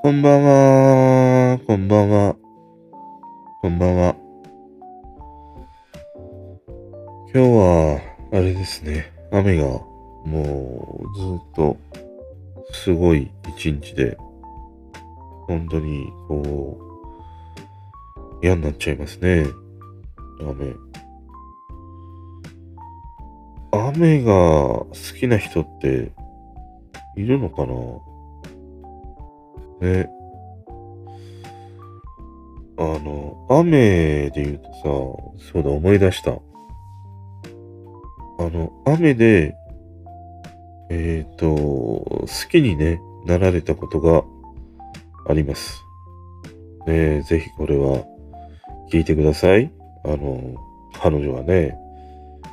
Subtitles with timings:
[0.00, 1.60] こんばんは。
[1.66, 2.36] こんばんは。
[3.60, 4.14] こんばんは。
[7.32, 8.00] 今日は、
[8.32, 9.12] あれですね。
[9.32, 9.64] 雨が、
[10.24, 11.76] もう、ずっと、
[12.72, 14.16] すごい一日で、
[15.48, 16.78] 本当に、こ
[18.40, 19.46] う、嫌になっちゃいますね。
[20.40, 20.76] 雨。
[23.72, 26.12] 雨が好きな人って、
[27.16, 28.07] いるのかな？
[29.80, 30.08] ね。
[32.76, 34.72] あの、雨で言うと
[35.42, 36.30] さ、そうだ、思い出した。
[36.30, 36.36] あ
[38.50, 39.56] の、雨で、
[40.90, 44.22] えっ、と、好きにね、なられたことが
[45.28, 45.82] あります。
[46.86, 48.04] ねぜひこれは
[48.90, 49.70] 聞いてください。
[50.04, 50.54] あの、
[50.94, 51.76] 彼女はね、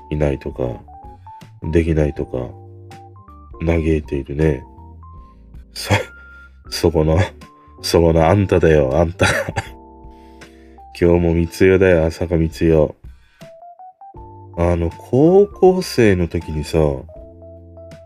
[0.09, 0.81] いないとか、
[1.71, 2.49] できないとか、
[3.65, 4.63] 嘆いているね。
[6.69, 7.19] そ、この、
[7.81, 9.25] そこのあんただよ、あんた。
[10.99, 12.95] 今日も三つ代だよ、朝香三つ代。
[14.57, 16.79] あの、高校生の時にさ、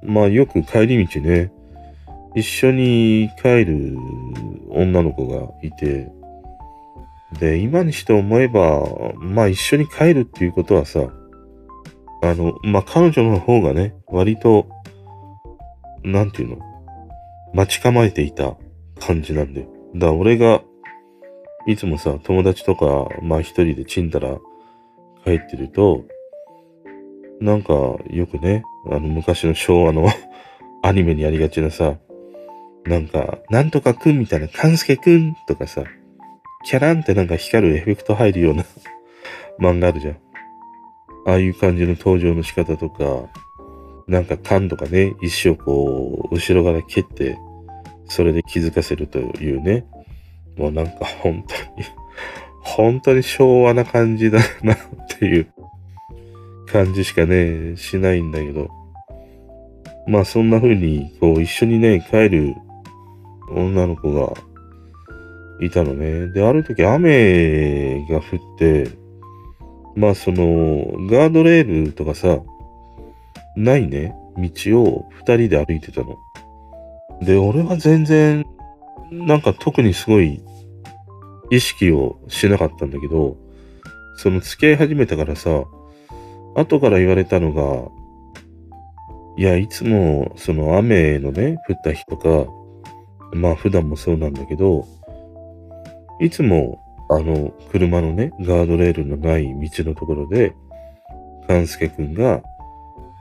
[0.03, 1.51] まあよく帰り道ね、
[2.35, 3.97] 一緒に帰る
[4.69, 6.11] 女の子がいて、
[7.39, 8.83] で、今にして思えば、
[9.17, 11.01] まあ一緒に帰るっていうことはさ、
[12.23, 14.67] あの、まあ彼女の方がね、割と、
[16.03, 16.68] なんていうの
[17.53, 18.55] 待ち構えていた
[18.99, 19.61] 感じなんで。
[19.61, 20.61] だから俺が、
[21.67, 24.37] いつもさ、友達とか、まあ一人でチンたら
[25.23, 26.05] 帰ってると、
[27.39, 27.73] なんか
[28.09, 30.07] よくね、あの昔の昭和の
[30.83, 31.97] アニメにありがちなさ、
[32.85, 35.83] なんか、なんとかくんみたいな、かんすけくんとかさ、
[36.65, 38.65] キャランってなんか光るエフェクト入るような
[39.59, 40.17] 漫画あるじゃん。
[41.25, 43.29] ああいう感じの登場の仕方とか、
[44.09, 47.37] なんか缶とかね、石をこう、後ろから蹴って、
[48.07, 49.85] それで気づかせるというね。
[50.57, 51.87] もうなんか本当に、
[52.61, 54.77] 本当に昭和な感じだなっ
[55.19, 55.53] ていう
[56.65, 58.69] 感じしかね、しないんだけど。
[60.07, 62.55] まあそんな風に、こう一緒にね、帰る
[63.51, 64.33] 女の子が
[65.61, 66.29] いたのね。
[66.29, 68.87] で、ある時雨が降って、
[69.95, 72.39] まあその、ガードレールとかさ、
[73.59, 76.17] ないね、道を二人で歩いてたの。
[77.21, 78.45] で、俺は全然、
[79.11, 80.41] なんか特にすごい
[81.51, 83.35] 意識をしなかったんだけど、
[84.15, 85.63] その付き合い始めたからさ、
[86.55, 87.89] 後から言われたのが、
[89.37, 92.49] いや、いつもその雨のね、降った日とか、
[93.33, 94.85] まあ普段もそうなんだけど、
[96.21, 100.53] いつもあの車のね、ガードレールのない道のところで、
[101.47, 102.41] 勘介くんが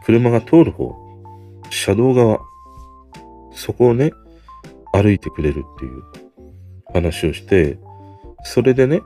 [0.08, 0.96] 車が通る方、
[1.68, 2.40] 車道側、
[3.52, 4.10] そこをね、
[4.90, 6.02] 歩いてくれるっていう
[6.94, 7.78] 話をして、
[8.42, 9.02] それでね、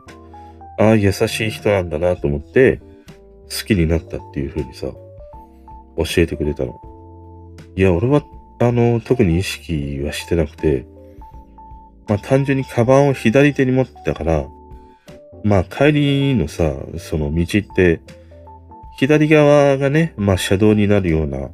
[0.79, 2.81] ああ、優しい人なんだなと思って、
[3.51, 4.93] 好きになったっていう風にさ、
[5.97, 6.81] 教えてくれたの。
[7.75, 8.23] いや、俺は、
[8.61, 10.87] あの、特に意識はしてなくて、
[12.07, 14.47] まあ単純にカバンを左手に持ってたから、
[15.43, 18.01] まあ帰りのさ、その道って、
[18.99, 21.51] 左側がね、まあ車道になるような、いわ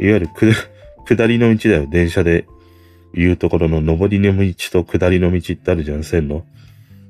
[0.00, 0.28] ゆる
[1.06, 2.46] 下りの道だよ、電車で
[3.14, 6.44] 言うところの上りの道と下りの道ってあるじゃん、線の。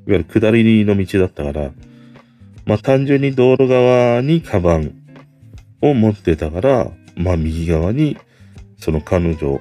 [0.06, 1.70] いわゆる下りの道だったから、
[2.64, 4.92] まあ単純に道路側にカバン
[5.81, 8.16] を持ってたから、まあ右側に
[8.78, 9.60] その彼女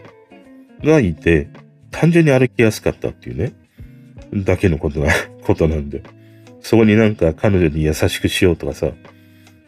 [0.84, 1.50] がいて、
[1.92, 3.54] 単純に歩きやすかったっていうね、
[4.34, 5.12] だけのことな、
[5.44, 6.04] ことなんで。
[6.62, 8.92] そこになんか彼女に優しくしようとかさ、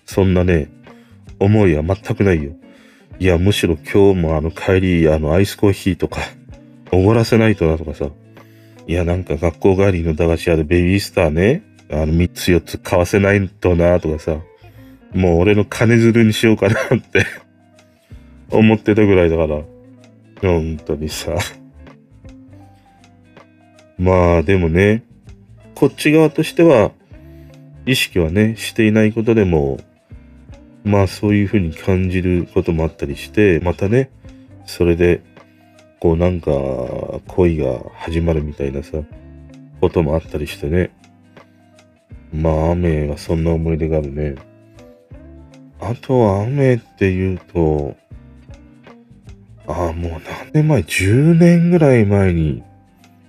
[0.10, 0.72] そんなね、
[1.38, 2.54] 思いは全くないよ。
[3.20, 6.22] いや、むしろ今日もあの帰り、あのアイスコーヒーとか、
[6.92, 8.10] おごらせないとなとかさ、
[8.88, 11.62] いや、なんか学校帰りの駄菓子屋でベビースターね、
[11.92, 14.40] あの3つ4つ買わせないとなとかさ、
[15.14, 17.24] もう俺の金づるにしようかなって
[18.50, 19.62] 思ってたぐらいだから、
[20.42, 21.36] 本当にさ。
[24.00, 25.04] まあでもね、
[25.76, 26.94] こっち側としては、
[27.86, 29.78] 意識はね、していないことでも、
[30.84, 34.10] まあそういうふうに感じることもあったりして、またね、
[34.66, 35.22] それで、
[36.00, 36.52] こうなんか
[37.28, 39.00] 恋が始まるみたいなさ、
[39.82, 40.92] こともあったりしてね。
[42.34, 44.36] まあ雨はそんな思い出があるね。
[45.82, 47.96] あとは雨って言うと、
[49.68, 52.64] ああ、もう何年前 ?10 年ぐらい前に、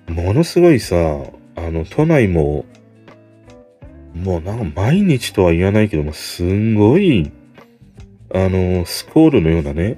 [0.09, 0.97] ものすごいさ、
[1.55, 2.65] あの、都内も、
[4.15, 7.31] もうなんか毎日とは言わないけども、すんごい、
[8.33, 9.97] あの、スコールのようなね、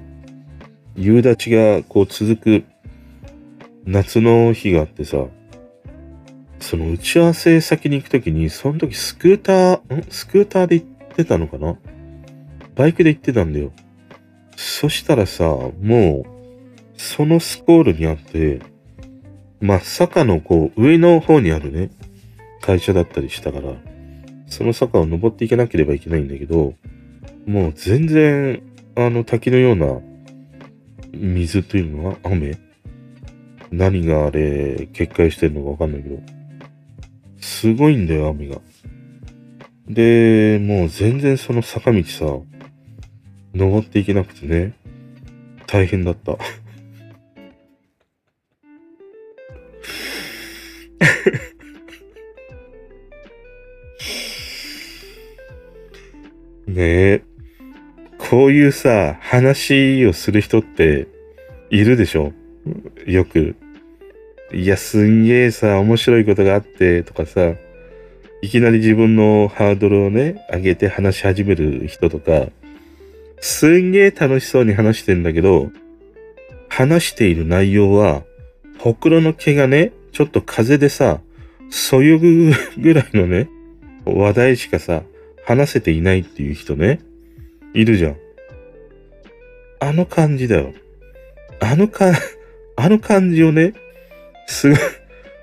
[0.95, 2.63] 夕立がこう続く
[3.85, 5.25] 夏の日があってさ、
[6.59, 10.03] その打ち合わせ先に行くときに、その時スクーター、ん？
[10.09, 11.77] スクーターで行ってたのかな？
[12.75, 13.71] バイクで行ってたんだよ。
[14.55, 15.45] そしたらさ、
[15.81, 18.61] もう、そのスコールにあって、
[19.61, 21.91] まあ、坂のこう、上の方にあるね、
[22.61, 23.73] 会社だったりしたから、
[24.47, 26.73] その坂を登っていかなければいけないんだけど、
[27.45, 28.61] もう全然、
[28.95, 29.99] あの滝のような
[31.13, 32.57] 水というのは雨？
[33.71, 36.19] 何があれ、決壊してるのかわかんないけど、
[37.39, 38.61] すごいんだよ、雨が。
[39.87, 42.25] で、もう全然その坂道さ、
[43.53, 44.73] 登っていけなくてね、
[45.67, 46.37] 大変だった。
[56.67, 57.23] ねえ、
[58.33, 61.07] こういうさ、話をする人って
[61.69, 62.33] いるでしょ？
[63.05, 63.55] よく。
[64.51, 67.53] いや、すんげえさ、面白いことがあってとかさ、
[68.41, 72.47] いきなり自分のハードルをね、上げて話し始める人とか、
[73.39, 75.69] すんげえ楽しそうに話してんだけど、
[76.69, 78.23] 話している内容は、
[78.79, 81.21] ほくろの毛がね、ちょっと風でさ、
[81.69, 83.47] そよぐぐらいのね、
[84.05, 85.03] 話題しかさ、
[85.45, 86.99] 話せていないっていう人ね、
[87.75, 88.22] いるじゃん。
[89.83, 90.73] あの感じだよ。
[91.59, 92.13] あのか、
[92.77, 93.73] あの感じをね、
[94.47, 94.71] す、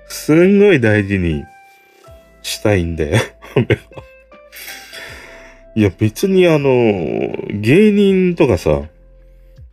[0.07, 1.43] すんごい大事に
[2.41, 3.17] したいんだよ。
[5.75, 8.81] いや別にあの、芸人とかさ、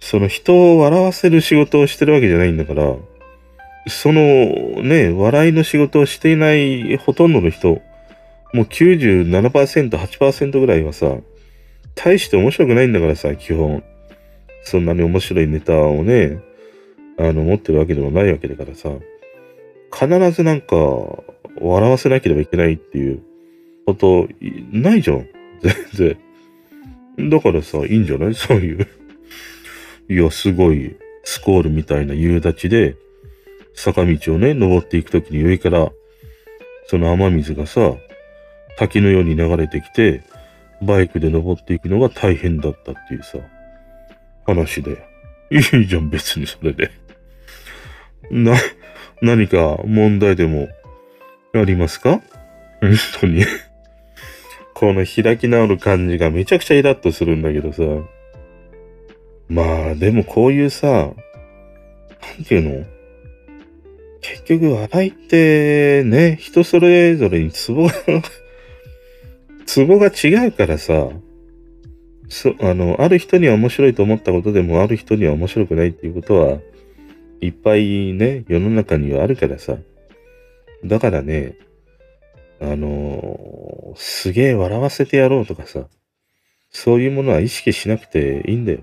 [0.01, 2.95] その人を笑わせる仕事をしてるわけじゃないんだから、
[3.87, 4.21] その
[4.83, 7.81] ね、笑いの仕事をしていないほとんどの人、
[8.53, 11.17] もう97%、8%ぐらいはさ、
[11.95, 13.83] 大して面白くないんだからさ、基本。
[14.69, 16.41] そんなに面白いネタをね、
[17.19, 18.91] あの、持ってるわけでもないわけだからさ、
[19.93, 20.77] 必ずなんか、
[21.61, 23.23] 笑わせなければいけないっていう
[23.87, 24.29] こと、
[24.71, 25.27] ないじゃん。
[25.95, 26.17] 全
[27.17, 27.31] 然。
[27.31, 28.35] だからさ、いいんじゃない？
[28.37, 28.87] そういう。
[30.09, 30.95] いや、すごい、
[31.25, 32.95] スコールみたいな夕立で、
[33.75, 35.91] 坂道をね、登っていくときに上から、
[36.87, 37.97] その雨水がさ、
[38.77, 40.23] 滝のように流れてきて、
[40.81, 43.39] バイクで登っていくのが大変だったっていうさ、
[44.49, 45.07] 話で。
[45.51, 46.91] いいじゃん、別にそれで。
[48.31, 48.55] な、
[49.23, 50.69] 何か問題でも
[51.55, 52.21] ありますか？
[52.81, 53.45] 本当に
[54.75, 57.83] この開き直る感じがめちゃくちゃイラッとするんだけどさ。
[59.49, 61.15] まあ、でもこういうさ、なん
[62.45, 62.85] ていうの？
[64.21, 67.93] 結局笑いってね、人それぞれにツボが
[69.65, 71.09] ツボが違うからさ、
[72.29, 76.59] そ、あの、ある人には面白いと思ったことでも、ある人には面白くないっていうことは、
[77.41, 79.77] いっぱいね、世の中にはあるからさ。
[80.85, 81.57] だからね、
[82.61, 85.87] あのすげえ笑わせてやろうとかさ、
[86.71, 88.81] そういうものは意識しなくていいんだよ。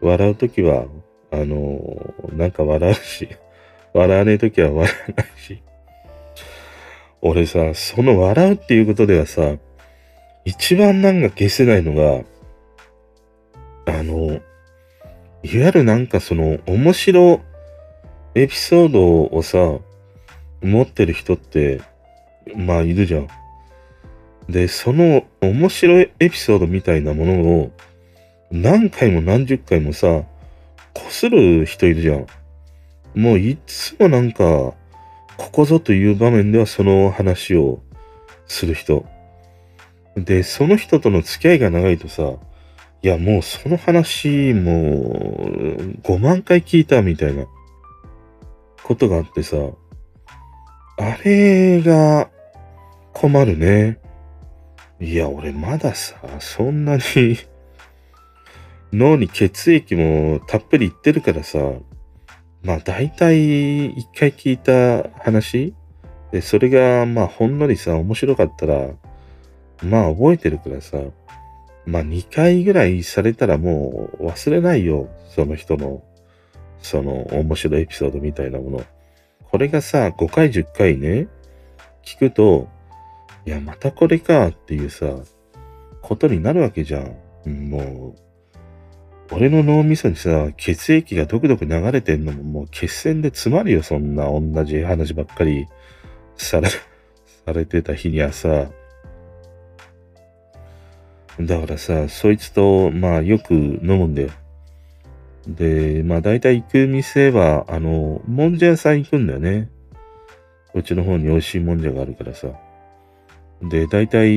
[0.00, 0.86] 笑うときは、
[1.30, 3.28] あのなんか笑うし、
[3.92, 5.62] 笑わねえときは笑わないし。
[7.22, 9.56] 俺さ、その笑うっていうことではさ、
[10.46, 12.24] 一番なんか消せないのが、
[13.86, 14.40] あの、
[15.42, 17.40] いわゆるなんかその面白
[18.34, 19.58] エピソードをさ、
[20.62, 21.80] 持ってる人って、
[22.54, 23.28] まあいるじゃん。
[24.48, 27.72] で、その面白いエピソードみたいなものを
[28.50, 30.24] 何回も何十回もさ、
[30.94, 32.26] こする人いるじゃん。
[33.14, 34.74] もういつもなんか、こ
[35.52, 37.80] こぞという場面ではその話を
[38.46, 39.06] する人。
[40.16, 42.34] で、その人との付き合いが長いとさ、
[43.02, 47.46] いや、もうその話、もう、5万回聞いたみたいな
[48.82, 49.56] ことがあってさ、
[50.98, 52.28] あれが
[53.14, 53.98] 困るね。
[55.00, 57.02] いや、俺まださ、そんなに
[58.92, 61.58] 脳に血液もたっぷりいってるからさ、
[62.62, 65.72] まあ大体一回聞いた話？
[66.32, 68.88] で、それがまあほんのりさ、面白かったら、
[69.82, 70.98] まあ覚えてるからさ、
[71.86, 75.08] まあ2回ぐらいされたらもう忘れないよ。
[75.28, 76.02] その人の、
[76.80, 78.84] その面白いエピソードみたいなもの。
[79.50, 81.28] これがさ、5回10回ね、
[82.04, 82.68] 聞くと、
[83.46, 85.06] いや、またこれかっていうさ、
[86.02, 87.70] ことになるわけじゃん。
[87.70, 95.66] もう、俺の脳みそにさ、血液がドクドク流れてんのももう血栓で詰まるよ、そんな同じ話ばっかり
[96.36, 96.78] され、さ
[97.52, 98.70] れてた日にはさ、
[101.46, 104.30] だからさ、そいつと、まあよく飲むんだよ。
[105.46, 109.70] で、まあ大体行く店は、あの、もんじゃ屋さん行くんだよね。
[110.74, 112.48] うちの方に美味しいもんじゃがあるからさ。
[113.62, 114.28] で、大体、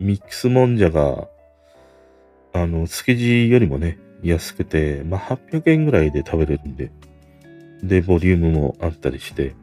[0.00, 1.28] ミックスもんじゃが、
[2.52, 6.90] あの、築地よりもね、安くて、まあ800円ぐらいで食べれるんで。
[7.82, 9.54] で、ボリュームもあったりして。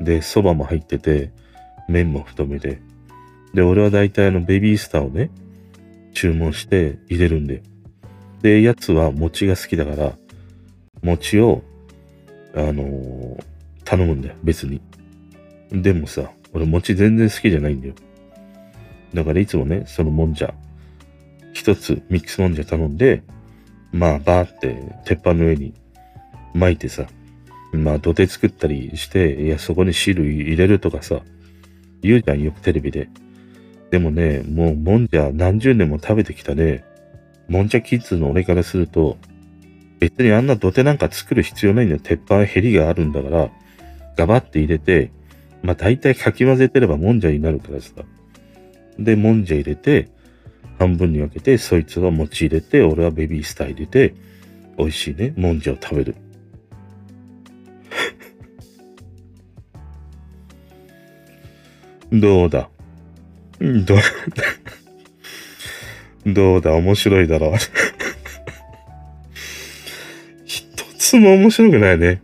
[0.00, 1.30] で、蕎麦も入ってて、
[1.88, 2.80] 麺も太めで。
[3.54, 5.30] で、俺は大体あの、ベビースターをね、
[6.12, 7.62] 注文して入れるんで。
[8.42, 10.16] で、やつは餅が好きだから、
[11.02, 11.62] 餅を、
[12.54, 13.44] あのー、
[13.84, 14.80] 頼むんだよ、別に。
[15.70, 17.94] でもさ、俺餅全然好きじゃないんだよ。
[19.14, 20.54] だからいつもね、そのもんじゃ、
[21.52, 23.22] 一つミックスもんじゃ頼んで、
[23.92, 25.74] まあ、バーって鉄板の上に
[26.54, 27.06] 巻いてさ、
[27.72, 31.20] まあ、土手作ったりして、いや、そこに汁入れるとかさ、
[32.02, 33.08] 言うじゃん、よくテレビで。
[33.90, 36.84] でもね、もうもんじゃ何十年も食べてきたね、
[37.48, 39.18] もんじゃキッズの俺からすると、
[39.98, 42.00] 別にあんな土手なんか作る必要ないんだよ。
[42.02, 43.50] 鉄板ヘリがあるんだから、
[44.16, 45.10] ガバって入れて、
[45.62, 47.92] まあ大体かき混ぜてればもんじゃになるからさ。
[48.98, 50.08] で、もんじゃ入れて、
[50.78, 54.14] 半分に分けて、そいつは餅入れて、俺はベビースター入れて、
[54.78, 56.14] 美味しいね、もんじゃを食べる。
[62.18, 62.70] どうだ？
[63.84, 64.02] どうだ
[66.26, 67.54] どうだ面白いだろう
[70.44, 72.22] 一つも面白くないね。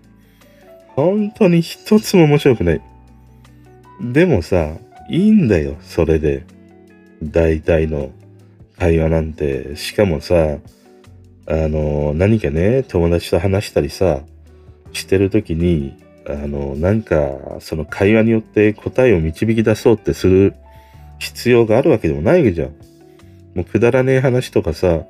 [0.95, 2.81] 本当に一つも面白くない。
[4.01, 4.77] でもさ、
[5.11, 6.45] いいんだよ、それで。
[7.23, 8.11] 大体の
[8.79, 9.77] 会話なんて。
[9.77, 10.59] しかもさ、
[11.47, 14.23] あの、何かね、友達と話したりさ、
[14.93, 20.55] してるときに、あの、なんか、その会話によって答えを導き出そうってする
[21.19, 22.69] 必要があるわけでもないわけじゃん。
[23.55, 25.05] もうくだらねえ話とかさ、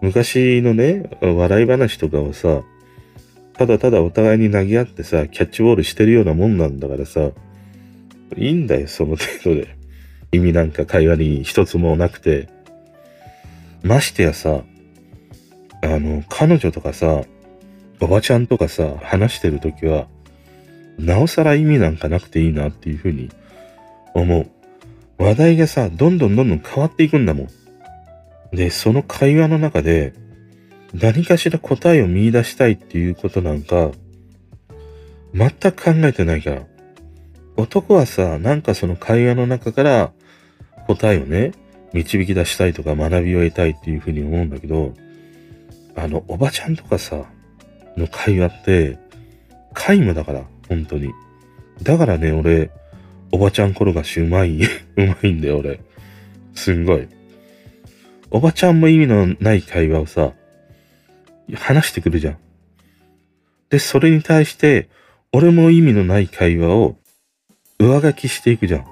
[0.00, 2.62] 昔のね、笑い話とかをさ、
[3.54, 7.30] ただただお互いに投げ合ってさ、キャッチボールしてるようなもんなんだからさ、
[8.36, 9.76] いいんだよ、その程度で。
[10.32, 12.48] 意味なんか会話に一つもなくて。
[13.82, 14.62] ましてやさ、
[15.82, 17.22] あの、彼女とかさ、
[18.00, 20.08] おばちゃんとかさ、話してるときは、
[20.98, 23.30] なおさら意味なんかなくていいなっていうふうに
[24.14, 24.50] 思う。
[25.18, 28.56] 話題がさ、どんどんどんどん変わっていくんだもん。
[28.56, 30.12] で、その会話の中で、
[30.92, 33.90] 何かしら答えを見出したいっていうことなんか、
[35.34, 36.62] 全く考えてないから。
[37.56, 40.12] 男はさ、なんかその会話の中から
[40.86, 41.52] 答えをね、
[41.92, 44.94] 導き出したいとか学びを得たいっていうふうに思うんだけど、
[45.96, 47.24] あの、おばちゃんとかさ、
[47.96, 48.98] の会話って、
[49.74, 50.44] 皆無だから。
[50.68, 51.12] 本当に。
[51.82, 52.70] だからね、俺、
[53.34, 55.80] おばちゃん転がしうまい、 うまいんだよ、俺。
[56.54, 57.08] すんごい。
[58.30, 60.34] おばちゃんも意味のない会話をさ、
[61.52, 62.36] 話してくるじゃん。
[63.70, 64.88] で、それに対して、
[65.32, 66.96] 俺も意味のない会話を
[67.80, 68.84] 上書きしていくじゃん。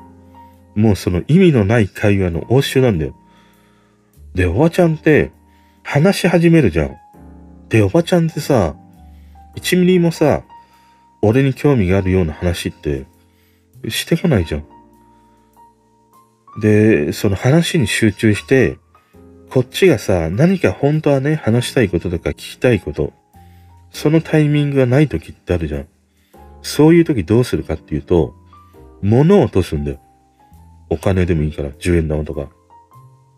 [0.74, 3.14] もうその意味のない会話の応酬なんだよ。
[4.34, 5.30] で、おばちゃんって
[5.84, 6.96] 話し始めるじゃん。
[7.68, 8.74] で、おばちゃんってさ、
[9.54, 10.42] 1ミリもさ、
[11.20, 13.06] 俺に興味があるような話って
[13.88, 14.64] してこないじゃん。
[16.60, 18.78] で、その話に集中して、
[19.50, 23.12] こっちがさ、何か本当はね、話したいこととか聞きたいこと、
[23.90, 25.86] そのタイミングがない時ってあるじゃん。
[26.62, 28.34] そういう時どうするかっていうと、
[29.02, 30.00] 物を落とすんだよ。
[30.88, 32.48] お金でもいいから、10円玉とか。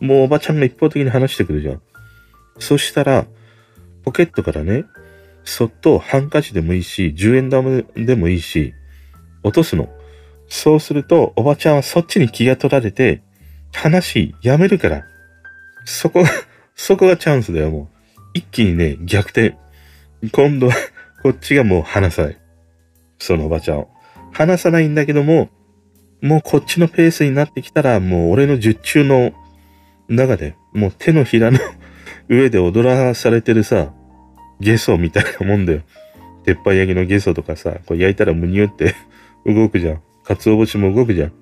[0.01, 1.83] もうおばちゃんが一方的に話してくるじゃん。
[2.59, 3.27] そしたら、
[4.05, 4.85] ポケットからね、
[5.45, 8.75] そっとハンカチでもいいし、10円玉でもいいし、
[9.43, 9.89] 落とすの。
[10.49, 13.23] そうすると、おばちゃんはそっちに気が取られて、
[13.73, 15.05] 話やめるから。
[15.85, 16.31] そこが、
[16.75, 18.21] そこがチャンスだよ、もう。
[18.35, 19.57] 一気にね、逆転。
[20.33, 20.75] 今度は、
[21.23, 22.39] こっちがもう話さない。
[23.19, 23.89] そのおばちゃんを。
[24.33, 25.51] 話さないんだけども、
[26.21, 29.33] もうこっちのペースになってきたら、もう俺の十中の
[30.09, 31.59] 中で、もう手のひらの
[32.29, 33.93] 上で踊らされてるさ、
[34.61, 35.83] ゲソみたいなもんだよ。
[36.45, 38.95] 鉄板焼きのゲソとかさ、こう焼いたらむにゅって
[39.47, 40.03] 動くじゃん。
[40.25, 41.33] 鰹節も動くじゃん。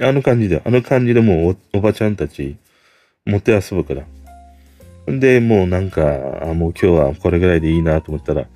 [0.00, 2.56] あの感じで、あの感じでもうおばちゃんたち、
[3.26, 4.04] 持って遊ぶから。
[5.12, 6.02] んで、もうなんか、
[6.42, 8.46] あもう今日はこれぐらいでいいなと思ったら、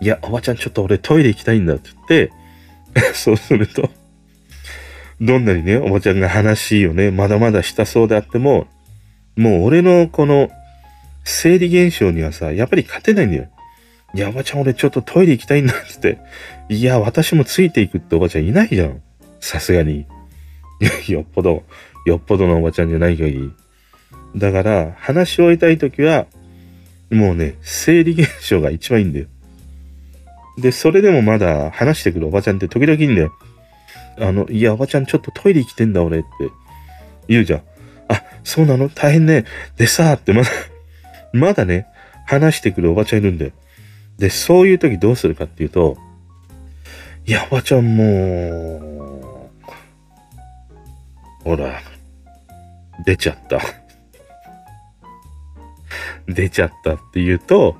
[0.00, 2.32] いや、おばちゃんちょっと俺トイレ行きたいんだって言って、
[3.14, 3.90] そうすると、
[5.20, 8.66] どんなにね、おばちゃんが話をね、まだまだしたそうであっても、
[9.36, 10.50] もう俺のこの
[11.24, 13.48] 生理現象にはさ、やっぱり勝てないんだよ。
[14.14, 16.16] いや、おばちゃん俺ちょっとトイレ行きたいんだって言っ
[16.68, 19.02] て、いや、私もついていくっておばちゃんいないじゃん。
[19.44, 20.06] さすがに。
[21.06, 21.64] よっぽど、
[22.06, 23.52] よっぽどのおばちゃんじゃない限り。
[24.36, 26.26] だから、話し終えたいときは、
[27.10, 29.26] もうね、生理現象が一番いいんだよ。
[30.58, 33.32] で、それでもまだ話してくるおばちゃんって時々いいんだよ。
[34.18, 36.26] あの、いや、おばちゃんちょっとトイレ行きてんだ俺って
[37.28, 37.62] 言うじゃん。
[38.08, 38.88] あ、そうなの？
[38.88, 39.44] 大変ね。
[39.76, 40.48] でさーってまだ
[41.32, 41.86] まだね、
[42.26, 43.52] 話してくるおばちゃんいるんだよ。
[44.18, 45.98] で、そういう時どうするかっていうと、
[47.26, 49.13] いや、おばちゃんもう、
[51.44, 51.82] ほら、
[53.04, 53.60] 出ちゃった。
[56.26, 57.76] 出ちゃったって言うと、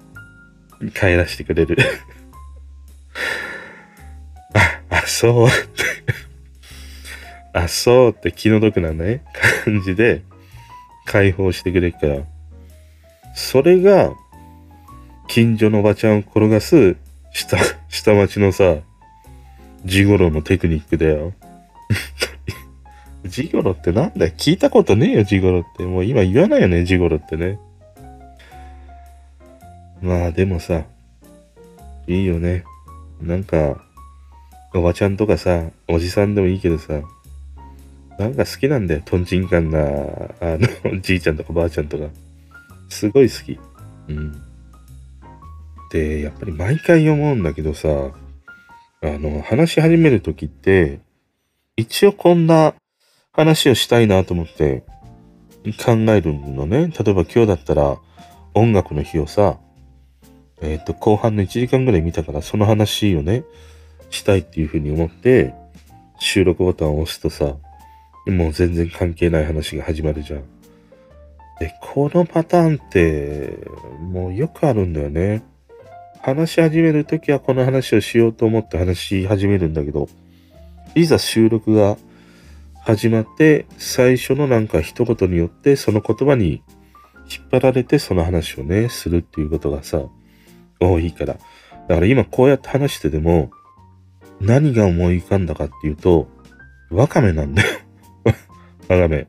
[0.95, 1.79] 帰らせてくれる
[4.53, 5.57] あ、あ、そうって
[7.55, 9.23] あ、そうって気の毒なね、
[9.65, 10.21] 感じで
[11.07, 12.19] 解放してくれるから。
[13.35, 14.13] それが、
[15.27, 16.97] 近所のおばちゃんを転がす
[17.33, 17.57] 下、
[17.89, 18.77] 下町のさ、
[19.87, 21.33] ジゴロのテクニックだよ。
[23.25, 25.85] ジゴロってなんだよ聞いたことねえよ、ジゴロって。
[25.85, 27.59] もう今言わないよね、ジゴロってね。
[30.03, 30.85] まあでもさ、
[32.07, 32.65] いいよね。
[33.23, 33.83] なんか、
[34.75, 37.01] おばちゃんとかさ、おじさんでもいいけどさ、
[38.19, 39.03] なんか好きなんだよ。
[39.05, 39.85] とんちんかんな、あ
[40.59, 42.07] の、 じいちゃんとかばあちゃんとか。
[42.89, 43.59] すごい好き。
[44.09, 44.33] うん。
[45.91, 51.01] で、やっぱり毎回思うんだけどさ、あの、話し始めるときって、
[51.77, 52.75] 一応こんな
[53.35, 54.85] 話をしたいなと思って
[55.85, 56.89] 考えるのね。
[56.89, 57.99] 例えば今日だったら
[58.55, 59.59] 音楽の日をさ、
[60.61, 63.45] えっ、ー、と、後半の1時間ぐらい見たから、その話をね、
[64.11, 65.53] したいっていうふうに思って、
[66.19, 67.57] 収録ボタンを押すとさ、
[68.27, 70.45] もう全然関係ない話が始まるじゃん。
[71.59, 73.59] で、このパターンって、
[74.01, 75.43] もうよくあるんだよね。
[76.23, 80.09] 話し始めるときはこの話をしようと思って話し始めるんだけど、
[80.95, 81.99] いざ収録が
[82.85, 86.63] 始まって、最初のなんか一言によってその言葉に
[87.31, 90.03] 引っ張られてその話をね、するっていうことがさ、
[90.81, 91.39] 多いから。
[91.89, 93.51] だから今こうやって話してても、
[94.39, 96.29] 何が思い浮かんだかっていうと、
[96.91, 97.69] ワカメなんだよ。
[98.89, 99.29] ワカメ。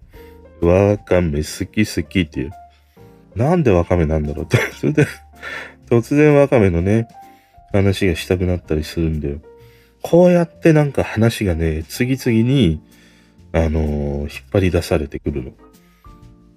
[0.61, 2.51] ワカメ好き好きっていう。
[3.35, 4.57] なんでワカメなんだろうって。
[4.75, 5.07] 突然、
[5.89, 7.07] 突然ワカメのね、
[7.71, 9.39] 話がしたくなったりするんだよ。
[10.01, 12.81] こうやってなんか話がね、次々に、
[13.55, 15.51] あのー、引っ張り出されてくるの。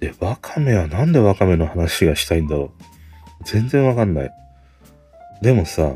[0.00, 2.72] で、ワカメはなんでワカメの話がしたいんだろ
[3.40, 3.44] う。
[3.44, 4.30] 全然わかんない。
[5.40, 5.94] でもさ、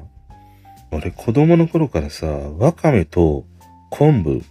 [0.92, 3.44] 俺子供の頃からさ、ワカメと
[3.90, 4.42] 昆布、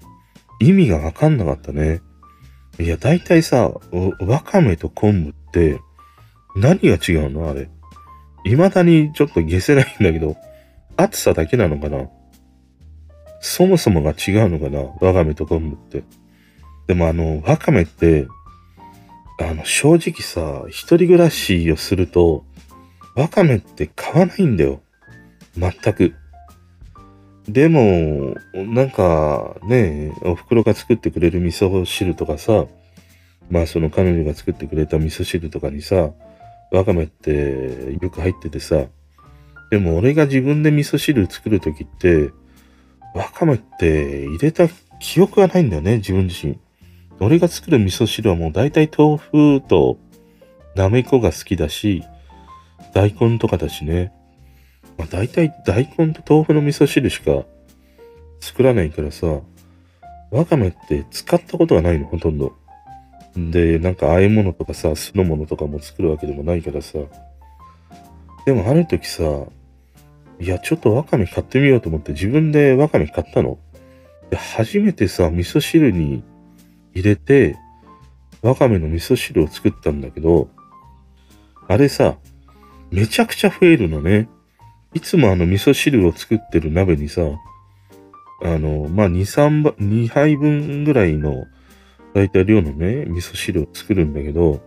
[0.60, 2.02] 意味がわかんなかったね。
[2.78, 3.72] いや、だいたいさ、
[4.20, 5.80] ワカメと昆布って
[6.58, 7.50] 何が違うの？
[7.50, 7.70] あれ。
[8.44, 10.36] 未だにちょっと消せないんだけど、
[10.98, 12.10] 暑さだけなのかな？
[13.40, 14.82] そもそもが違うのかな？
[15.00, 16.04] ワカメと昆布って。
[16.88, 18.28] でもあの、ワカメって、
[19.40, 22.46] あの、正直さ、一人暮らしをすると、
[23.16, 24.82] ワカメって買わないんだよ。
[25.58, 26.14] 全く。
[27.48, 32.66] でも、なんかね、お袋が作ってくれる味噌汁とかさ、
[33.50, 36.12] まあその彼女が作ってくれた味噌汁とかにさ、
[36.72, 38.86] ワカメってよく入っててさ、
[39.72, 42.32] でも俺が自分で味噌汁作るときって、
[43.14, 44.68] ワカメって入れた
[45.00, 46.60] 記憶がないんだよね、自分自身。
[47.22, 50.00] 俺が作る味噌汁はもう大体豆腐と
[50.76, 52.04] なめこが好きだし、
[52.96, 54.12] 大根とかだしね。
[54.98, 57.46] まあ大体大根と豆腐の味噌汁しか
[58.40, 59.40] 作らないからさ、
[60.32, 62.56] わかめって使ったことがないの、ほとんど。
[63.36, 66.98] で、なんか和え物とかさ、酢の物とかも作るわけでもないからさ。
[68.48, 69.24] でもある時さ、
[70.40, 73.60] いや、ちょっとわかめ買ってみようと思って自分でわかめ買ったの。
[74.32, 76.24] で、初めてさ、味噌汁に
[76.94, 77.58] 入れて、
[78.42, 80.50] わかめの味噌汁を作ったんだけど、
[81.68, 82.18] あれさ、
[82.92, 84.28] めちゃくちゃ増えるのね。
[84.94, 87.22] いつもあの味噌汁を作ってる鍋にさ、
[88.44, 91.46] あの、まあ、2、3、2杯分ぐらいの、
[92.14, 94.60] だいたい量のね、味噌汁を作るんだけど、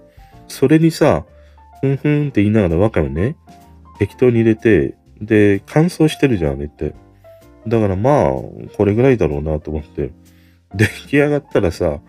[0.48, 1.26] それにさ、
[1.80, 3.36] ふんふんって言いながらわかめね、
[3.98, 6.94] 適当に入れて、で、乾燥してるじゃん、あれって。
[7.66, 8.30] だからまあ、
[8.76, 10.12] これぐらいだろうなと思って。
[10.74, 12.00] 出来上がったらさ、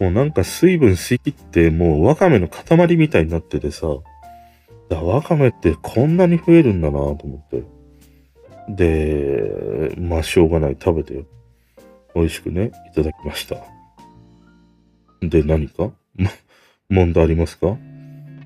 [0.00, 3.86] もうなんか水分吸い切って、もうわかめの塊みたいになっててさ、
[4.88, 7.62] だわかめってこんなに増えるんだなと思って。
[8.70, 10.76] で、まあしょうがない。
[10.82, 11.24] 食べてよ。
[12.14, 13.56] 美味しくね、いただきました。
[15.20, 15.90] で、何か、
[16.88, 17.76] 問題ありますか？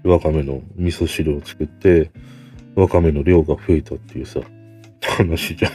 [0.03, 2.11] わかめの味噌汁を作って、
[2.75, 4.41] わかめの量が増えたっていうさ、
[5.03, 5.73] 話じゃん。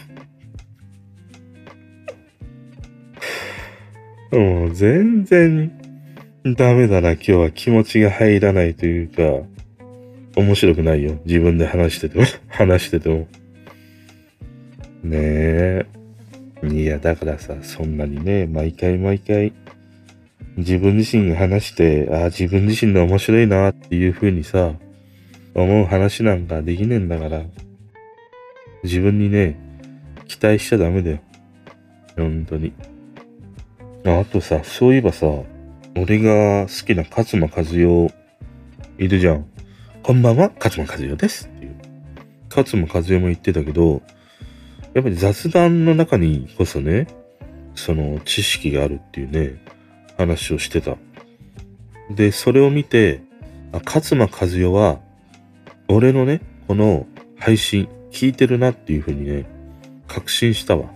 [4.31, 5.71] もう全然
[6.45, 9.47] ダメだな、今日は気持ちが入らないというか、
[10.35, 11.19] 面白くないよ。
[11.25, 13.27] 自分で話してても、 話してても。
[15.03, 15.85] ねえ。
[16.63, 19.53] いや、だからさ、そんなにね、毎回毎回、
[20.57, 24.73] 自分自身が話して、ああ、自分自身の面白いなっていう風にさ、
[25.55, 27.43] 思う話なんかできねえんだから、
[28.83, 29.57] 自分にね、
[30.27, 31.19] 期待しちゃダメだよ。
[32.15, 32.73] 本当に。
[34.05, 35.27] あとさ、そういえばさ、
[35.95, 38.13] 俺が好きな勝間和代
[38.97, 39.45] いるじゃん。
[40.01, 41.49] こんばんは、勝間和代です。
[42.49, 44.01] 勝間和代も言ってたけど、
[44.93, 47.07] やっぱり雑談の中にこそね、
[47.75, 49.61] その知識があるっていうね、
[50.17, 50.95] 話をしてた。
[52.09, 53.21] で、それを見て、
[53.73, 54.99] あ、勝間和代は、
[55.89, 57.05] 俺のね、この
[57.37, 59.45] 配信聞いてるなっていうふうにね、
[60.07, 60.89] 確信したわ。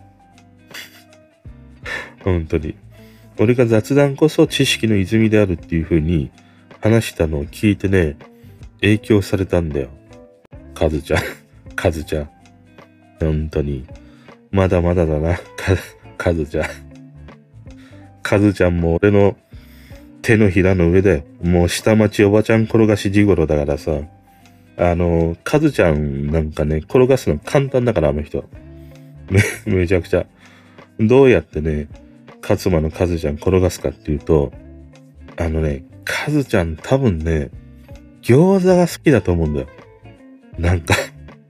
[2.24, 2.76] 本当に。
[3.40, 6.32] 俺が雑談こそ知識の泉であるっていうふうに
[6.82, 8.18] 話したのを聞いてね、
[8.82, 9.90] 影響されたんだよ。
[10.74, 11.22] カズちゃん。
[11.76, 12.30] カズちゃん。
[13.20, 13.86] 本当に。
[14.52, 15.40] まだまだだな、
[16.18, 16.66] カズちゃん。
[18.22, 19.36] カズちゃんも俺の
[20.22, 21.24] 手のひらの上だよ。
[21.42, 24.02] もう下町おばちゃん転がし地頃だからさ。
[24.76, 28.50] あの、カズちゃんなんかね、転がすの簡単だから、あの人。
[29.30, 30.26] め、めちゃくちゃ。
[31.00, 31.88] どうやってね、
[32.48, 34.52] 勝間のカズちゃん転がすかっていうと、
[35.38, 37.50] あのね、カズちゃん多分ね、
[38.22, 39.68] 餃子が好きだと思うんだよ。
[40.60, 40.94] なんか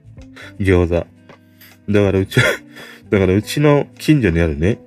[0.58, 0.94] 餃子。
[0.94, 2.40] だからうち、
[3.10, 4.78] だからうちの近所にあるね、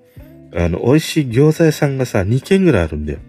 [0.55, 3.19] あの、美味しい餃子屋さんがさ、2軒ぐらいあるんだよ。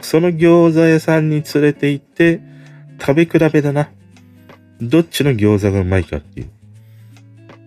[0.00, 2.40] その餃子屋さんに連れて行って、
[3.00, 3.90] 食べ比べだな。
[4.80, 6.46] どっちの餃子がうまいかっていう。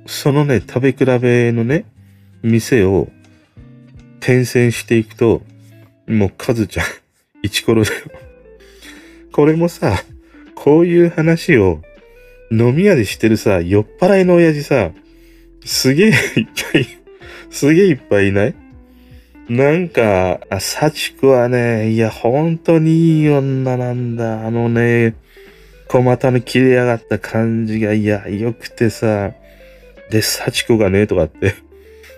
[0.06, 1.86] そのね、食べ比べのね、
[2.42, 3.10] 店を
[4.20, 5.42] 転戦していくと、
[6.08, 6.86] もうカズちゃん、
[7.44, 8.02] イチコロだよ。
[9.32, 10.04] これもさ、
[10.56, 11.82] こういう話を
[12.52, 14.92] 飲み屋でしてるさ、酔っ払いの親父さ、
[15.66, 16.14] すげえいっ
[16.72, 16.88] ぱい、
[17.50, 18.56] すげえいっぱいいない？
[19.50, 24.46] なんか、あ、幸子はね、いや、本当にいい女なんだ。
[24.46, 25.16] あのね、
[25.88, 29.32] 小股の切れ上がった感じが、いや、良くてさ、
[30.10, 31.56] で、幸子がね、とかって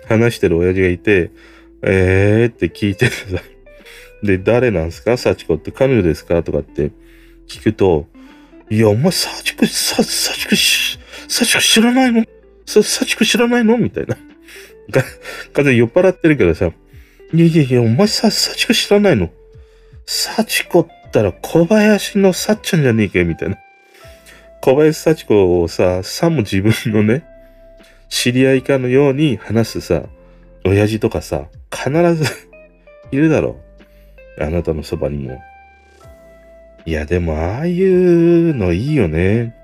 [0.08, 1.30] 話してる親父がいて、
[1.82, 3.42] えーって聞いててさ、
[4.22, 5.16] で、誰なんすか？
[5.16, 6.42] 幸子って彼女ですか？
[6.42, 6.90] とかって
[7.48, 8.06] 聞くと、
[8.68, 12.24] いや、お前、幸子、さ、幸子、幸子知らないの？
[12.66, 13.78] さ、幸子知らないの？
[13.78, 14.16] みたいな。
[14.16, 15.04] か、
[15.52, 16.70] 風酔っ払ってるけどさ、
[17.32, 19.30] いやいやいや、お前さ、幸子知らないの？
[20.04, 23.56] 幸子ったら小林のさっちゃんじゃねえかよ、みたいな。
[24.60, 27.24] 小林幸子をさ、さも自分のね、
[28.08, 30.02] 知り合いかのように話すさ、
[30.64, 32.24] 親父とかさ、必ず
[33.12, 33.60] いるだろ
[34.38, 34.42] う。
[34.42, 35.40] あなたのそばにも。
[36.86, 39.54] いや、でも、ああいうのいいよね。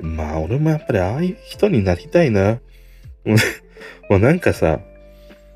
[0.00, 2.60] まあ、俺もやっぱりああいう人になりたいな。
[4.08, 4.80] もうなんかさ、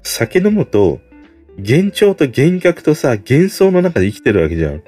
[0.03, 1.01] 酒飲むと、
[1.57, 4.83] 幻聴と幻覚とさ、幻想の中で生きてるわけじゃん。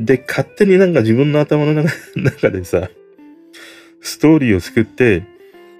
[0.00, 1.84] で、勝手になんか自分の頭の
[2.16, 2.90] 中 でさ、
[4.00, 5.22] ストーリーを作って、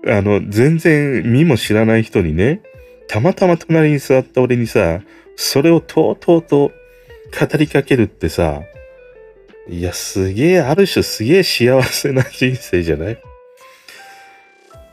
[0.07, 2.61] あの、全然見も知らない人にね、
[3.11, 5.01] たまたま隣に座った俺にさ、
[5.35, 8.63] それをとうとうと語りかけるってさ、
[9.69, 13.19] いや、すげえ、ある種すげえ幸せな人生じゃない？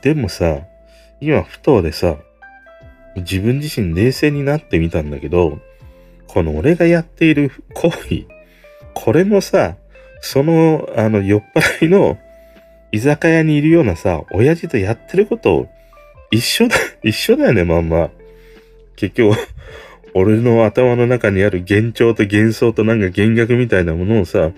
[0.02, 0.62] でもさ、
[1.22, 2.18] 今ふとでさ、
[3.18, 5.60] 自分自身冷静になってみたんだけど、
[6.26, 8.26] この俺がやっている行為、
[8.96, 9.76] これもさ、
[10.22, 12.18] その、あの、酔っ払いの
[12.92, 15.68] 居酒屋にいるようなさ、親父とやってること
[16.32, 16.76] 一緒だ、
[17.08, 18.10] 一緒だよね、まんま。
[18.96, 19.38] 結局、
[20.14, 24.52] 俺の頭の中にある幻聴と幻想となんか幻覚みたいなものをさ、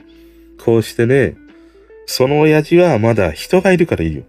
[0.58, 1.36] こうしてね、
[2.06, 4.24] その親父はまだ人がいるからいいよ。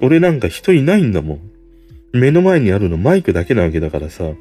[0.00, 1.40] 俺なんか人いないんだもん。
[2.12, 4.32] 目の前にあるのマイクだけなわけだからさ、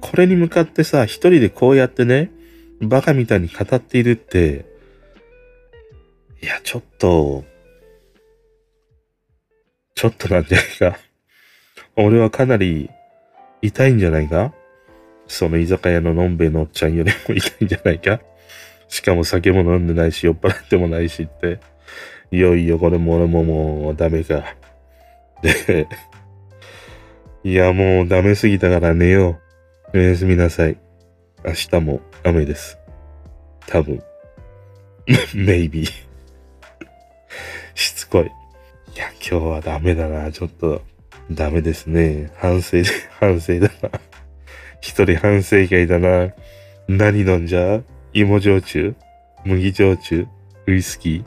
[0.00, 2.30] これに向かってさ、一人でこうやってね、
[2.80, 4.64] バカみたいに語っているって、
[6.42, 7.44] いや、ちょっと、
[9.94, 11.05] ちょっとなんじゃないか。
[11.96, 12.90] 俺はかなり
[13.62, 14.52] 痛いんじゃないか？
[15.26, 18.20] その居酒屋ののんべえのおっちゃんよりも痛いんじゃないか？
[18.88, 21.58] しかも酒も飲んでないし、酔っ払ってもないしって。
[22.30, 24.44] いよいよこれも俺ももうダメか。
[25.42, 25.88] で、
[27.44, 29.38] いやもうダメすぎたから寝よ
[29.92, 29.98] う。
[29.98, 30.76] おやすみなさい。
[31.44, 32.78] 明日も雨です。
[33.66, 34.02] 多分。
[35.34, 35.88] maybe
[37.74, 38.24] しつこい。
[38.24, 38.28] い
[38.98, 40.32] や、今日はダメだな。
[40.32, 40.82] ちょっと、
[41.30, 42.30] ダメですね。
[42.36, 42.78] 反省、
[43.18, 43.90] 反省だな。
[44.80, 46.32] 一人反省会だな。
[46.88, 47.82] 何飲んじゃ？
[48.12, 48.94] 芋焼酎？
[49.44, 50.26] 麦焼酎？
[50.66, 51.24] ウイスキー？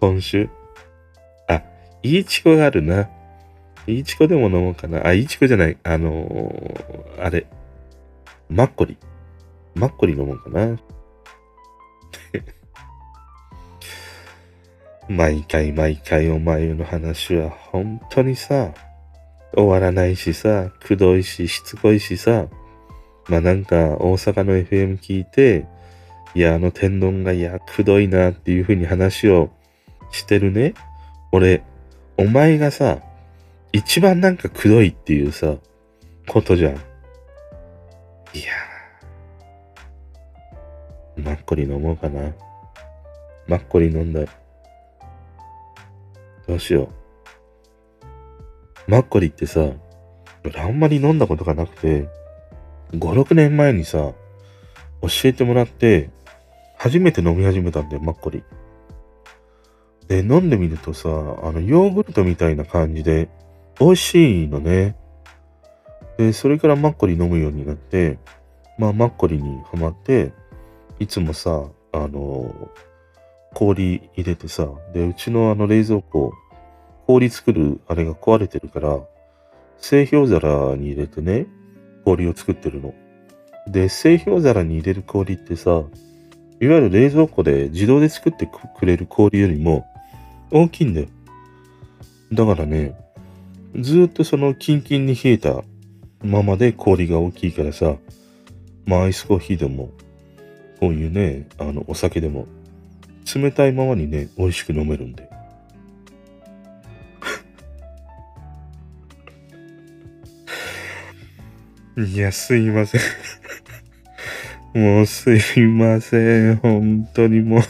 [0.00, 0.48] 今週？
[1.48, 1.62] あ、
[2.02, 3.08] いいチコがあるな。
[3.86, 5.06] いいチコでも飲もうかな。
[5.06, 5.76] あ、いいチコじゃない。
[5.84, 7.46] あのー、あれ。
[8.48, 8.96] マッコリ。
[9.74, 10.76] マッコリ飲もうかな。
[15.10, 18.72] 毎回毎回お前の話は本当にさ、
[19.52, 22.46] 終わらないしさ、くどいし、しつこいしさ、
[23.26, 25.66] まあなんか大阪の FM 聞いて、
[26.36, 29.50] いや、あの天丼がいや、くどいなっていう風に話を
[30.12, 30.74] してるね。
[31.32, 31.64] 俺、
[32.16, 33.00] お前がさ、
[33.72, 35.56] 一番なんかくどいっていうさ、
[36.28, 36.74] ことじゃん。
[36.74, 41.24] いやー。
[41.24, 42.32] マッコリ飲もうかな。
[43.48, 44.20] マッコリ飲んだ。
[46.50, 46.90] どうしよ
[48.88, 48.90] う。
[48.90, 49.60] マッコリってさ、
[50.44, 52.08] 俺あんまり飲んだことがなくて、
[52.92, 56.10] 5、6年前にさ、教えてもらって、
[56.76, 58.42] 初めて飲み始めたんだよ、マッコリ。
[60.08, 63.28] で、飲んでみるとさ、あの、ヨーグルトみたいな感じで、
[63.78, 64.96] 美味しいのね。
[66.18, 68.18] で、それからマッコリ飲むようになって、
[68.76, 70.32] まあ、マッコリにハマって、
[70.98, 72.52] いつもさ、あの、
[73.54, 76.32] 氷入れてさ、で、うちのあの冷蔵庫、
[77.06, 79.00] 氷作るあれが壊れてるから、
[79.78, 81.46] 製氷皿に入れてね、
[82.04, 82.94] 氷を作ってるの。
[83.66, 85.82] で、製氷皿に入れる氷ってさ、
[86.60, 89.86] いわゆる冷蔵庫で自動で作ってくれる氷よりも
[90.50, 91.06] 大きいんだよ。
[92.32, 92.94] だからね、
[93.78, 95.62] ずっとそのキンキンに冷えた
[96.22, 97.96] ままで氷が大きいからさ、
[98.84, 99.90] まあアイスコーヒーでも、
[100.80, 102.46] こういうね、あの、お酒でも、
[103.34, 105.28] 冷たいままにね、美味しく飲めるんで。
[112.06, 113.00] いや、すいません
[114.74, 116.56] もうすいません。
[116.56, 117.62] 本当にもう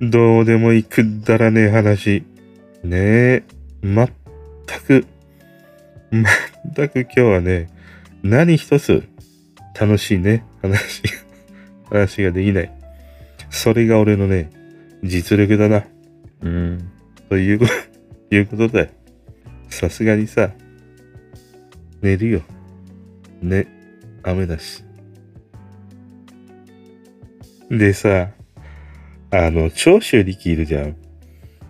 [0.00, 2.24] どうでもいくだらねえ話。
[2.84, 3.42] ねえ。
[3.82, 4.08] 全
[4.86, 5.06] く、
[6.12, 7.68] 全く今日はね、
[8.22, 9.02] 何一つ
[9.78, 11.02] 楽しいね、話、
[11.90, 12.81] 話ができない。
[13.62, 14.50] それが俺のね、
[15.04, 15.84] 実力だな。
[16.40, 16.90] うん。
[17.28, 17.72] ということ、
[18.34, 18.90] いうことで、
[19.68, 20.50] さすがにさ、
[22.00, 22.42] 寝るよ。
[23.40, 23.68] ね、
[24.24, 24.82] 雨だし。
[27.70, 28.32] でさ、
[29.30, 30.96] あの、長州力いるじゃん。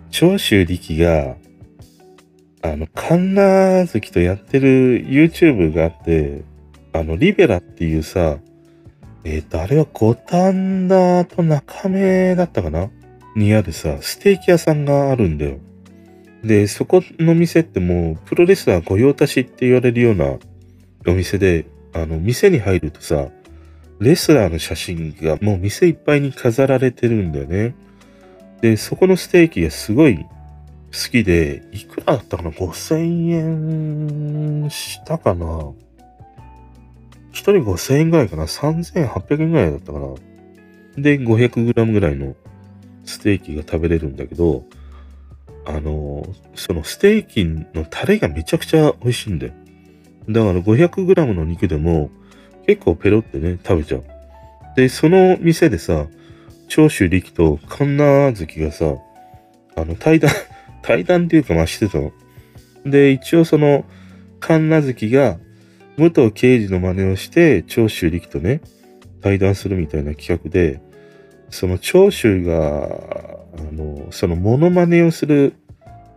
[0.09, 1.37] 長州力が、
[2.63, 6.41] あの、カンナ好きとやってる YouTube があって、
[6.91, 8.39] あの、リベラっていうさ、
[9.25, 12.89] えっ、ー、と、あれは五反田と中目だったかな？
[13.35, 15.57] にあるさ、ステーキ屋さんがあるんだよ。
[16.43, 20.37] で、そこの店ってもう、プロレスラー御用達って言われるような
[21.07, 23.29] お店で、あの、店に入るとさ、
[23.99, 27.75] レスラーの写真がもう店いっぱいに飾られてるんだよね。
[28.61, 30.25] で、そこのステーキがすごい好
[31.11, 35.71] きで、いくらだったかな ?5000 円したかな？
[37.33, 40.07] 一人5000円ぐらいかな ?3800 円ぐらいだったかな
[40.97, 42.35] で、500g ぐらいの
[43.03, 44.63] ステーキが食べれるんだけど、
[45.65, 49.53] あの、そのステーキのタレがめちゃくちゃ美味しいんだよ。
[50.29, 52.09] だから 500g の肉でも
[52.65, 54.03] 結構ペロってね、食べちゃう。
[54.75, 56.07] で、その店でさ、
[56.67, 58.95] 長州力と神奈月がさ、
[59.75, 60.31] あの、対談、
[60.81, 62.11] 対談っていうかまあしてたの。
[62.85, 63.85] で、一応その、
[64.39, 65.39] 神奈月が
[65.97, 68.61] 武藤刑事の真似をして長州力とね、
[69.21, 70.81] 対談するみたいな企画で、
[71.49, 72.85] その長州が、
[73.57, 75.53] あの、そのモノマネをする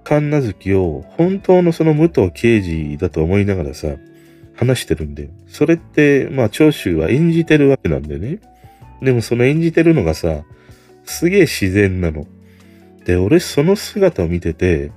[0.03, 3.89] 神奈月を本当のその武藤刑事だと思いながらさ、
[4.55, 8.39] 話してるんで、それって、まあ、長州は演じてるわけなんだよね。
[9.03, 10.45] でもその演じてるのがさ、
[11.05, 12.27] すげえ自然なの。
[13.05, 14.91] で、俺その姿を見てて、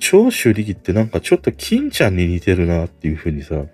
[0.00, 3.64] 長州力ってなんかちょっと金ちゃんに似てるなっていう風にさ、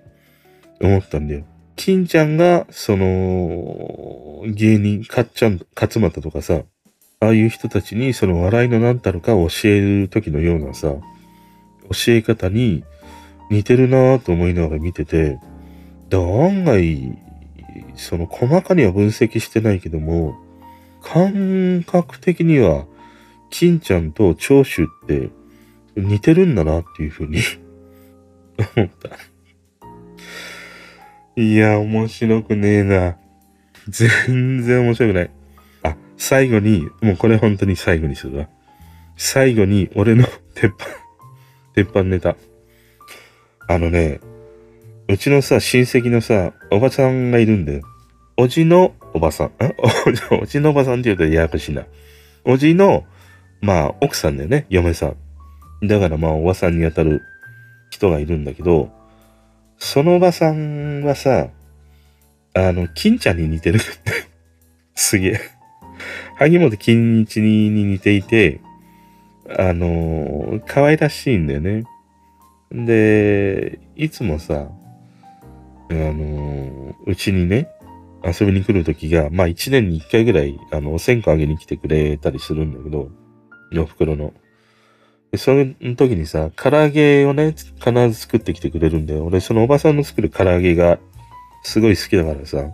[0.81, 1.45] 思ったんだよ。
[1.77, 6.63] 金ちゃんが、その、芸人、かっちゃん、勝俣とかさ、
[7.21, 12.85] ああいう人たちにその笑いの何たるかを教える時のようなさ、教え方に
[13.51, 15.39] 似てるなぁと思いながら見てて、
[16.09, 17.19] だ案外、
[17.95, 20.35] その細かには分析してないけども、
[21.03, 22.87] 感覚的には、
[23.51, 25.31] 金ちゃんと長州って
[25.97, 27.41] 似てるんだなっていうふうに
[28.77, 29.11] 思った。
[31.41, 33.17] いや、面白くねえな。
[33.89, 35.31] 全然面白くない。
[35.83, 38.49] あ、最後に、もうこれ本当に最後にするわ。
[39.17, 40.85] 最後に俺の鉄板、
[41.75, 42.37] 鉄板ネタ。
[43.69, 44.21] あのね、
[45.09, 47.81] うちのさ、親戚のさ、おばさんがいるんだよ。
[48.37, 49.53] おじのおばさん。
[50.43, 51.87] おじのおばさんって言うとややこしいな。
[52.45, 53.07] おじの
[53.63, 55.15] まあ、奥さんだよね、嫁さ
[55.81, 55.87] ん。
[55.87, 57.23] だからまあ、おばさんにあたる
[57.89, 59.00] 人がいるんだけど、
[59.83, 61.49] そのおばさんはさ、
[62.55, 63.81] あの、金ちゃんに似てる。
[64.95, 65.41] すげえ。
[66.37, 68.61] 萩本欽一に似ていて、
[69.49, 71.85] あの、可愛らしいんだよね。
[72.71, 74.69] で、いつもさ、
[75.91, 77.69] あの、うちにね、
[78.23, 83.11] 遊びに来るときが、まあ一年に一回ぐらい、あの、お線香あげに来てくれたりするんだけど、
[83.77, 84.35] お袋の。
[85.33, 89.25] で、その時にさ、唐揚げをね、必ず作ってきてくれるんだよ。
[89.25, 90.99] 俺、そのおばさんの作る唐揚げが
[91.63, 92.71] すごい好きだからさ、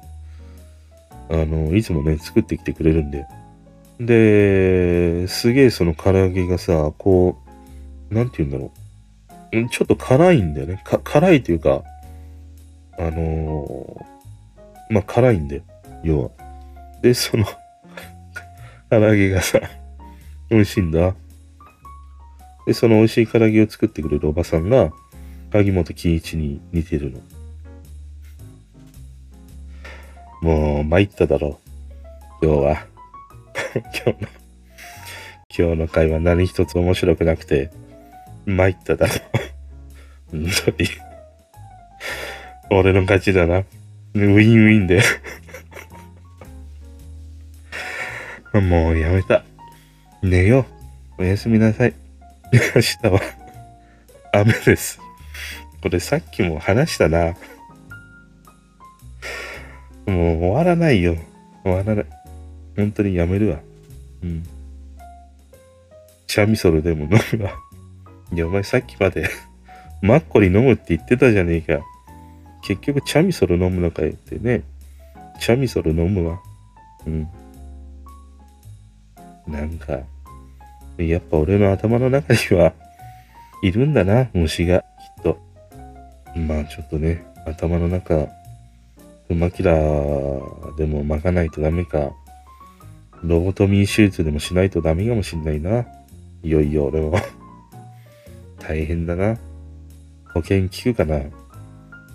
[1.29, 3.29] あの、いつもね、作ってきてくれるんだよ。
[4.01, 7.39] で、すげえその唐揚げがさ、こ
[8.11, 8.73] う、なんて言うんだろ
[9.53, 9.69] う。
[9.71, 10.83] ちょっと辛いんだよね。
[11.05, 11.83] 辛いというか、
[12.99, 15.63] あのー、まあ、辛いんだよ。
[16.03, 16.31] 要は。
[17.03, 17.45] で、その
[18.91, 19.61] 唐揚げがさ、
[20.51, 21.15] 美味しいんだ。
[22.67, 24.91] で、その美味しい唐揚げを作ってくれるおばさんが、
[25.53, 27.21] 萩本欽一に似てるの。
[30.43, 31.61] もう、参っただろ
[32.43, 32.47] う。
[32.47, 32.87] 今日は。
[33.75, 34.17] 今日の、
[35.57, 37.71] 今日の会話何一つ面白くなくて、
[38.45, 39.19] 参っただろう。
[40.33, 40.89] 本当に。
[42.71, 43.59] 俺の勝ちだな。
[43.59, 45.03] ウィンウィンで
[48.61, 49.45] もうやめた。
[50.23, 50.67] 寝よ
[51.19, 51.23] う。
[51.23, 52.06] おやすみなさい。
[52.53, 53.21] 明日は
[54.33, 55.01] 雨です。
[55.83, 57.35] これさっきも話したな。
[60.07, 61.17] もう終わらないよ。
[61.65, 62.07] 終わらない。
[62.77, 63.59] 本当にやめるわ。
[64.23, 64.45] うん。
[66.27, 67.51] チャミソルでも飲むわ。
[68.33, 69.29] いや、お前さっきまで
[70.03, 71.85] マッコリ飲むって言ってたじゃねえか。
[72.63, 74.63] 結局、チャミソル飲むのかよってね。
[75.41, 76.41] チャミソル飲むわ。
[77.07, 77.29] うん。
[79.47, 80.01] なんか、
[80.99, 82.73] やっぱ俺の頭の中には、
[83.63, 84.85] いるんだな、虫が、き
[85.21, 85.39] っと。
[86.37, 88.29] まあちょっとね、頭の中、
[89.29, 92.11] フマキラーでも巻かないとダメか。
[93.23, 95.87] ロボトミー手術でもしないとダメかもしんないな。
[96.43, 97.19] いよいよ俺も
[98.61, 99.37] 大変だな。
[100.37, 101.23] 保険効くかな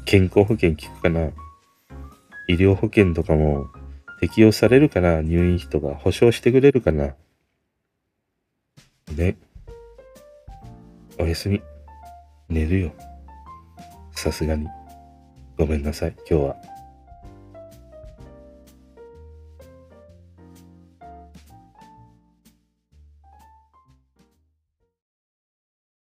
[0.05, 1.31] 健康保険効くかな
[2.47, 3.67] 医療保険とかも
[4.19, 7.15] 適用されるかな入院費とか保証してくれるかな
[9.11, 9.37] ね。
[11.19, 11.61] おやすみ。
[12.49, 12.91] 寝るよ。
[14.13, 14.67] さすがに。
[15.57, 16.70] ごめんなさい、今日は。